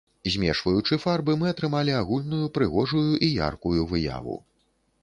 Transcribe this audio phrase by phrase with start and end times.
[0.35, 4.35] Змешваючы фарбы, мы атрымалі агульную прыгожую і яркую выяву.